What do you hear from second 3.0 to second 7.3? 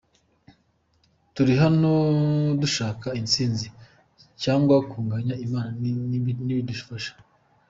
intsinzi cyangwa kunganya Imana nidufasha.”